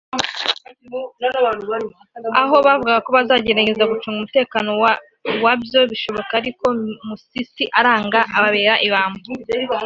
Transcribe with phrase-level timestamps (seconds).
[2.41, 4.69] aho bavuga ko bazagerageza gucunga umutekano
[5.43, 6.65] wa byo bishoboka ariko
[7.07, 9.19] Musisi aranga ababera ibamba